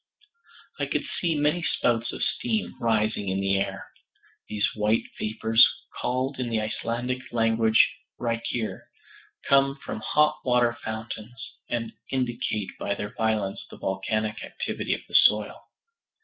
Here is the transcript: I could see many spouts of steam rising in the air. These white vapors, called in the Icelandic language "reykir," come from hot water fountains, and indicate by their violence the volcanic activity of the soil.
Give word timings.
I 0.79 0.87
could 0.87 1.03
see 1.19 1.35
many 1.35 1.61
spouts 1.61 2.11
of 2.11 2.23
steam 2.23 2.73
rising 2.79 3.29
in 3.29 3.39
the 3.39 3.59
air. 3.59 3.91
These 4.49 4.67
white 4.73 5.03
vapors, 5.19 5.63
called 5.95 6.39
in 6.39 6.49
the 6.49 6.59
Icelandic 6.59 7.19
language 7.31 7.87
"reykir," 8.19 8.85
come 9.47 9.77
from 9.85 9.99
hot 9.99 10.39
water 10.43 10.75
fountains, 10.83 11.51
and 11.69 11.93
indicate 12.09 12.71
by 12.79 12.95
their 12.95 13.13
violence 13.13 13.63
the 13.69 13.77
volcanic 13.77 14.43
activity 14.43 14.95
of 14.95 15.01
the 15.07 15.13
soil. 15.13 15.67